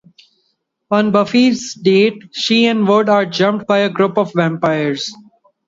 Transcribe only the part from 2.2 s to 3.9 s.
she and Wood are jumped by a